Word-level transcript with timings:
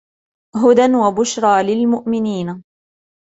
هدى 0.63 0.95
وبشرى 0.95 1.61
للمؤمنين 1.63 2.63